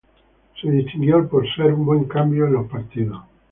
[0.59, 3.21] Se distinguió por ser un buen cambio en los partidos.